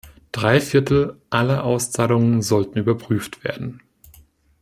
Drei 0.31 0.59
Viertel 0.59 1.21
aller 1.29 1.63
Auszahlungen 1.63 2.41
sollten 2.41 2.79
überprüft 2.79 3.43
werden. 3.43 3.81